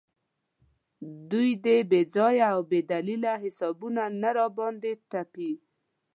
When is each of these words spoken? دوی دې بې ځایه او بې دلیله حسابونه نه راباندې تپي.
دوی 1.31 1.49
دې 1.65 1.77
بې 1.89 2.01
ځایه 2.15 2.45
او 2.53 2.59
بې 2.69 2.79
دلیله 2.91 3.33
حسابونه 3.43 4.03
نه 4.21 4.29
راباندې 4.37 4.93
تپي. 5.11 5.51